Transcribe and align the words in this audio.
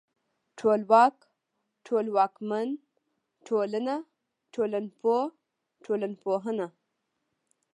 ټولواک، 0.59 1.15
ټولواکمن، 1.85 2.69
ټولنه، 3.47 3.95
ټولنپوه، 4.53 5.19
ټولنپوهنه 5.83 6.67